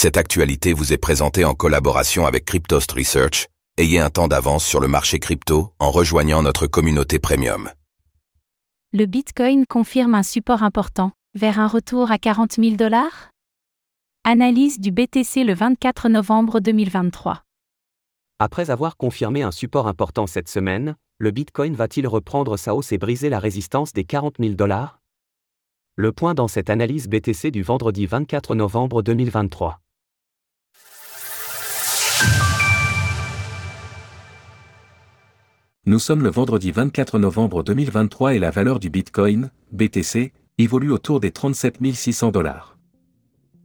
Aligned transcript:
Cette 0.00 0.16
actualité 0.16 0.74
vous 0.74 0.92
est 0.92 0.96
présentée 0.96 1.44
en 1.44 1.54
collaboration 1.54 2.24
avec 2.24 2.44
Cryptost 2.44 2.92
Research. 2.92 3.48
Ayez 3.78 3.98
un 3.98 4.10
temps 4.10 4.28
d'avance 4.28 4.64
sur 4.64 4.78
le 4.78 4.86
marché 4.86 5.18
crypto 5.18 5.72
en 5.80 5.90
rejoignant 5.90 6.40
notre 6.40 6.68
communauté 6.68 7.18
premium. 7.18 7.68
Le 8.92 9.06
Bitcoin 9.06 9.64
confirme 9.66 10.14
un 10.14 10.22
support 10.22 10.62
important, 10.62 11.10
vers 11.34 11.58
un 11.58 11.66
retour 11.66 12.12
à 12.12 12.18
40 12.18 12.60
000 12.60 12.76
dollars? 12.76 13.30
Analyse 14.22 14.78
du 14.78 14.92
BTC 14.92 15.42
le 15.42 15.54
24 15.54 16.08
novembre 16.08 16.60
2023. 16.60 17.42
Après 18.38 18.70
avoir 18.70 18.96
confirmé 18.96 19.42
un 19.42 19.50
support 19.50 19.88
important 19.88 20.28
cette 20.28 20.48
semaine, 20.48 20.94
le 21.18 21.32
Bitcoin 21.32 21.74
va-t-il 21.74 22.06
reprendre 22.06 22.56
sa 22.56 22.76
hausse 22.76 22.92
et 22.92 22.98
briser 22.98 23.30
la 23.30 23.40
résistance 23.40 23.92
des 23.92 24.04
40 24.04 24.36
000 24.38 24.54
dollars? 24.54 25.00
Le 25.96 26.12
point 26.12 26.34
dans 26.34 26.46
cette 26.46 26.70
analyse 26.70 27.08
BTC 27.08 27.50
du 27.50 27.64
vendredi 27.64 28.06
24 28.06 28.54
novembre 28.54 29.02
2023. 29.02 29.80
Nous 35.88 35.98
sommes 35.98 36.22
le 36.22 36.28
vendredi 36.28 36.70
24 36.70 37.18
novembre 37.18 37.62
2023 37.62 38.34
et 38.34 38.38
la 38.38 38.50
valeur 38.50 38.78
du 38.78 38.90
Bitcoin, 38.90 39.50
BTC, 39.72 40.34
évolue 40.58 40.92
autour 40.92 41.18
des 41.18 41.30
37 41.30 41.78
600 41.94 42.30
dollars. 42.30 42.76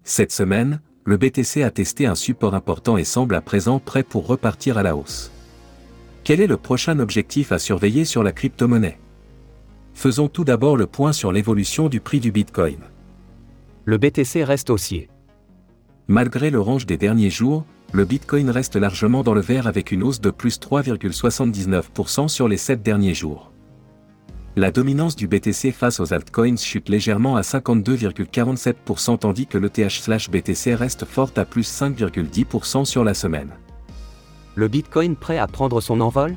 Cette 0.05 0.31
semaine, 0.31 0.79
le 1.03 1.17
BTC 1.17 1.63
a 1.63 1.69
testé 1.69 2.05
un 2.05 2.15
support 2.15 2.55
important 2.55 2.95
et 2.95 3.03
semble 3.03 3.35
à 3.35 3.41
présent 3.41 3.79
prêt 3.79 4.03
pour 4.03 4.25
repartir 4.25 4.77
à 4.77 4.83
la 4.83 4.95
hausse. 4.95 5.33
Quel 6.23 6.39
est 6.39 6.47
le 6.47 6.55
prochain 6.55 6.99
objectif 6.99 7.51
à 7.51 7.59
surveiller 7.59 8.05
sur 8.05 8.23
la 8.23 8.31
crypto-monnaie? 8.31 8.99
Faisons 9.93 10.29
tout 10.29 10.45
d'abord 10.45 10.77
le 10.77 10.87
point 10.87 11.11
sur 11.11 11.33
l'évolution 11.33 11.89
du 11.89 11.99
prix 11.99 12.21
du 12.21 12.31
Bitcoin. 12.31 12.79
Le 13.83 13.97
BTC 13.97 14.45
reste 14.45 14.69
haussier. 14.69 15.09
Malgré 16.07 16.51
le 16.51 16.61
range 16.61 16.85
des 16.85 16.95
derniers 16.95 17.29
jours, 17.29 17.65
le 17.93 18.05
Bitcoin 18.05 18.49
reste 18.49 18.75
largement 18.75 19.21
dans 19.21 19.35
le 19.35 19.41
vert 19.41 19.67
avec 19.67 19.91
une 19.91 20.01
hausse 20.01 20.19
de 20.19 20.31
plus 20.31 20.59
3,79% 20.59 22.27
sur 22.27 22.47
les 22.47 22.57
7 22.57 22.81
derniers 22.81 23.13
jours. 23.13 23.51
La 24.55 24.71
dominance 24.71 25.15
du 25.15 25.27
BTC 25.27 25.71
face 25.71 25.99
aux 25.99 26.11
altcoins 26.11 26.57
chute 26.57 26.89
légèrement 26.89 27.35
à 27.35 27.41
52,47% 27.41 29.19
tandis 29.19 29.45
que 29.45 29.59
l'ETH/BTC 29.59 30.73
reste 30.73 31.05
forte 31.05 31.37
à 31.37 31.45
plus 31.45 31.67
5,10% 31.67 32.83
sur 32.83 33.03
la 33.03 33.13
semaine. 33.13 33.51
Le 34.55 34.67
Bitcoin 34.67 35.15
prêt 35.15 35.37
à 35.37 35.45
prendre 35.45 35.79
son 35.79 36.01
envol? 36.01 36.35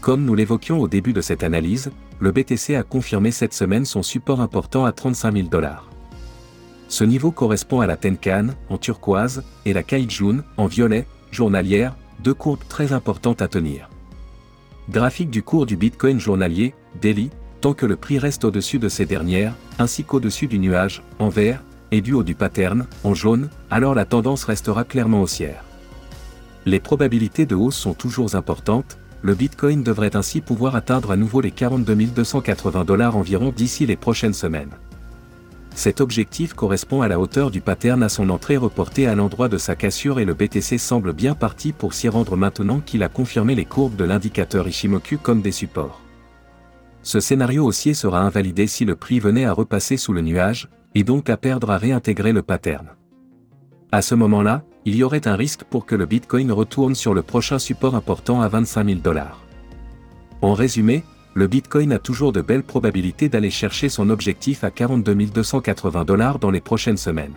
Comme 0.00 0.24
nous 0.24 0.34
l'évoquions 0.34 0.80
au 0.80 0.88
début 0.88 1.12
de 1.12 1.20
cette 1.20 1.42
analyse, 1.42 1.90
le 2.18 2.32
BTC 2.32 2.76
a 2.76 2.82
confirmé 2.82 3.30
cette 3.30 3.54
semaine 3.54 3.84
son 3.84 4.02
support 4.02 4.40
important 4.40 4.86
à 4.86 4.92
35 4.92 5.34
000 5.34 5.48
dollars. 5.48 5.90
Ce 6.88 7.04
niveau 7.04 7.30
correspond 7.30 7.80
à 7.80 7.86
la 7.86 7.96
Tenkan, 7.96 8.48
en 8.68 8.78
turquoise, 8.78 9.42
et 9.64 9.72
la 9.72 9.82
Kaijun, 9.82 10.44
en 10.56 10.66
violet, 10.66 11.06
journalière, 11.30 11.96
deux 12.22 12.34
courbes 12.34 12.66
très 12.68 12.92
importantes 12.92 13.42
à 13.42 13.48
tenir. 13.48 13.88
Graphique 14.88 15.30
du 15.30 15.42
cours 15.42 15.66
du 15.66 15.76
Bitcoin 15.76 16.20
journalier, 16.20 16.74
daily, 17.00 17.30
tant 17.60 17.74
que 17.74 17.86
le 17.86 17.96
prix 17.96 18.18
reste 18.18 18.44
au-dessus 18.44 18.78
de 18.78 18.88
ces 18.88 19.04
dernières, 19.04 19.54
ainsi 19.78 20.04
qu'au-dessus 20.04 20.46
du 20.46 20.58
nuage, 20.58 21.02
en 21.18 21.28
vert, 21.28 21.62
et 21.90 22.00
du 22.00 22.12
haut 22.12 22.22
du 22.22 22.34
pattern, 22.34 22.86
en 23.04 23.14
jaune, 23.14 23.48
alors 23.70 23.94
la 23.94 24.04
tendance 24.04 24.44
restera 24.44 24.84
clairement 24.84 25.22
haussière. 25.22 25.64
Les 26.64 26.80
probabilités 26.80 27.46
de 27.46 27.54
hausse 27.54 27.76
sont 27.76 27.94
toujours 27.94 28.34
importantes, 28.34 28.98
le 29.22 29.34
Bitcoin 29.34 29.82
devrait 29.82 30.14
ainsi 30.14 30.40
pouvoir 30.40 30.76
atteindre 30.76 31.10
à 31.10 31.16
nouveau 31.16 31.40
les 31.40 31.50
42 31.50 31.94
280 31.94 32.84
dollars 32.84 33.16
environ 33.16 33.52
d'ici 33.54 33.86
les 33.86 33.96
prochaines 33.96 34.34
semaines. 34.34 34.70
Cet 35.76 36.00
objectif 36.00 36.54
correspond 36.54 37.02
à 37.02 37.08
la 37.08 37.20
hauteur 37.20 37.50
du 37.50 37.60
pattern 37.60 38.02
à 38.02 38.08
son 38.08 38.30
entrée 38.30 38.56
reportée 38.56 39.06
à 39.06 39.14
l'endroit 39.14 39.50
de 39.50 39.58
sa 39.58 39.76
cassure 39.76 40.18
et 40.18 40.24
le 40.24 40.32
BTC 40.32 40.78
semble 40.78 41.12
bien 41.12 41.34
parti 41.34 41.72
pour 41.72 41.92
s'y 41.92 42.08
rendre 42.08 42.34
maintenant 42.34 42.80
qu'il 42.80 43.02
a 43.02 43.10
confirmé 43.10 43.54
les 43.54 43.66
courbes 43.66 43.94
de 43.94 44.04
l'indicateur 44.04 44.66
Ishimoku 44.66 45.18
comme 45.18 45.42
des 45.42 45.52
supports. 45.52 46.00
Ce 47.02 47.20
scénario 47.20 47.66
haussier 47.66 47.92
sera 47.92 48.22
invalidé 48.22 48.66
si 48.66 48.86
le 48.86 48.96
prix 48.96 49.20
venait 49.20 49.44
à 49.44 49.52
repasser 49.52 49.98
sous 49.98 50.14
le 50.14 50.22
nuage, 50.22 50.70
et 50.94 51.04
donc 51.04 51.28
à 51.28 51.36
perdre 51.36 51.70
à 51.70 51.76
réintégrer 51.76 52.32
le 52.32 52.42
pattern. 52.42 52.88
À 53.92 54.00
ce 54.00 54.14
moment-là, 54.14 54.64
il 54.86 54.96
y 54.96 55.04
aurait 55.04 55.28
un 55.28 55.36
risque 55.36 55.64
pour 55.64 55.84
que 55.84 55.94
le 55.94 56.06
Bitcoin 56.06 56.50
retourne 56.52 56.94
sur 56.94 57.12
le 57.12 57.20
prochain 57.20 57.58
support 57.58 57.94
important 57.94 58.40
à 58.40 58.48
25 58.48 58.86
000 58.86 59.00
dollars. 59.00 59.44
En 60.40 60.54
résumé, 60.54 61.04
le 61.36 61.46
Bitcoin 61.48 61.92
a 61.92 61.98
toujours 61.98 62.32
de 62.32 62.40
belles 62.40 62.62
probabilités 62.62 63.28
d'aller 63.28 63.50
chercher 63.50 63.90
son 63.90 64.08
objectif 64.08 64.64
à 64.64 64.70
42 64.70 65.14
280 65.14 66.06
dollars 66.06 66.38
dans 66.38 66.50
les 66.50 66.62
prochaines 66.62 66.96
semaines. 66.96 67.34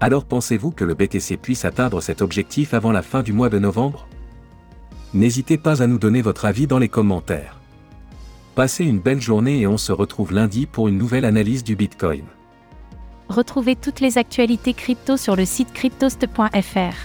Alors 0.00 0.24
pensez-vous 0.24 0.70
que 0.70 0.84
le 0.84 0.94
BTC 0.94 1.36
puisse 1.36 1.66
atteindre 1.66 2.00
cet 2.00 2.22
objectif 2.22 2.72
avant 2.72 2.92
la 2.92 3.02
fin 3.02 3.22
du 3.22 3.34
mois 3.34 3.50
de 3.50 3.58
novembre? 3.58 4.08
N'hésitez 5.12 5.58
pas 5.58 5.82
à 5.82 5.86
nous 5.86 5.98
donner 5.98 6.22
votre 6.22 6.46
avis 6.46 6.66
dans 6.66 6.78
les 6.78 6.88
commentaires. 6.88 7.60
Passez 8.54 8.86
une 8.86 9.00
belle 9.00 9.20
journée 9.20 9.60
et 9.60 9.66
on 9.66 9.76
se 9.76 9.92
retrouve 9.92 10.32
lundi 10.32 10.64
pour 10.64 10.88
une 10.88 10.96
nouvelle 10.96 11.26
analyse 11.26 11.64
du 11.64 11.76
Bitcoin. 11.76 12.24
Retrouvez 13.28 13.76
toutes 13.76 14.00
les 14.00 14.16
actualités 14.16 14.72
crypto 14.72 15.18
sur 15.18 15.36
le 15.36 15.44
site 15.44 15.74
cryptost.fr. 15.74 16.96